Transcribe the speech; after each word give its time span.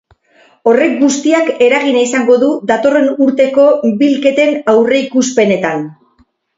Horrek 0.69 0.95
guztiak 1.01 1.51
eragina 1.65 2.01
izango 2.07 2.39
du 2.45 2.51
datorren 2.73 3.13
urteko 3.29 3.69
bilketen 4.03 4.61
aurreikuspenetan. 4.77 5.91